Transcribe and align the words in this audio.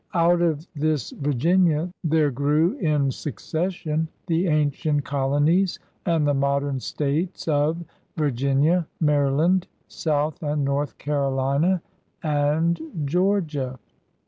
Out 0.15 0.41
of 0.41 0.65
this 0.75 1.11
Virginia 1.11 1.91
there 2.03 2.31
grow 2.31 2.73
in 2.79 3.11
succession 3.11 4.07
the 4.25 4.47
ancient 4.47 5.05
colonies 5.05 5.77
and 6.07 6.25
the 6.25 6.33
modem 6.33 6.79
States 6.79 7.47
of 7.47 7.83
Virginia, 8.17 8.87
Maryland, 8.99 9.67
South 9.87 10.41
and 10.41 10.65
North 10.65 10.97
Carolina, 10.97 11.83
and 12.23 12.81
Georgia. 13.05 13.77